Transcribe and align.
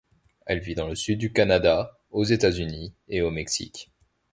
Elle 0.47 0.61
vit 0.61 0.73
dans 0.73 0.87
le 0.87 0.95
sud 0.95 1.19
du 1.19 1.31
Canada, 1.31 1.95
aux 2.09 2.23
États-Unis 2.23 2.95
et 3.07 3.21
au 3.21 3.29
Mexique. 3.29 3.91